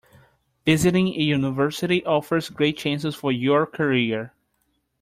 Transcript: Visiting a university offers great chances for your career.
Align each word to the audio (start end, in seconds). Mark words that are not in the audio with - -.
Visiting 0.65 1.09
a 1.09 1.19
university 1.21 2.03
offers 2.05 2.49
great 2.49 2.75
chances 2.75 3.13
for 3.13 3.31
your 3.31 3.67
career. 3.67 4.33